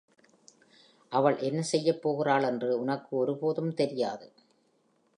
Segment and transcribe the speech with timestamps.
[1.11, 4.27] அவள் என்ன செய்யப் போகிறாள் என்று உனக்கு ஒருபோதும் தெரியாது.